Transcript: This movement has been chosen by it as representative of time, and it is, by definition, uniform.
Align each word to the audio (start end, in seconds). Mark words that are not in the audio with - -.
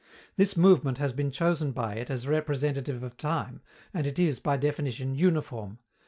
This 0.35 0.57
movement 0.57 0.97
has 0.97 1.13
been 1.13 1.29
chosen 1.29 1.73
by 1.73 1.93
it 1.93 2.09
as 2.09 2.27
representative 2.27 3.03
of 3.03 3.17
time, 3.17 3.61
and 3.93 4.07
it 4.07 4.17
is, 4.17 4.39
by 4.39 4.57
definition, 4.57 5.13
uniform. 5.13 5.77